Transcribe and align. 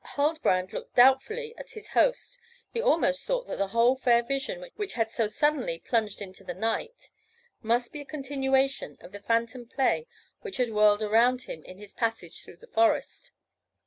Huldbrand 0.15 0.73
looked 0.73 0.95
doubtfully 0.95 1.53
at 1.59 1.73
his 1.73 1.89
host; 1.89 2.39
he 2.67 2.81
almost 2.81 3.23
thought 3.23 3.45
that 3.45 3.59
the 3.59 3.67
whole 3.67 3.95
fair 3.95 4.23
vision 4.23 4.65
which 4.75 4.93
had 4.93 5.11
so 5.11 5.27
suddenly 5.27 5.77
plunged 5.77 6.23
into 6.23 6.43
the 6.43 6.55
night, 6.55 7.11
must 7.61 7.93
be 7.93 8.01
a 8.01 8.05
continuation 8.05 8.97
of 8.99 9.11
the 9.11 9.19
phantom 9.19 9.67
play 9.67 10.07
which 10.41 10.57
had 10.57 10.71
whirled 10.73 11.03
around 11.03 11.43
him 11.43 11.63
in 11.65 11.77
his 11.77 11.93
passage 11.93 12.41
through 12.41 12.57
the 12.57 12.65
forest. 12.65 13.31